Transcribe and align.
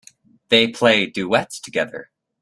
They 0.49 0.67
play 0.67 1.05
duets 1.05 1.59
together. 1.59 2.09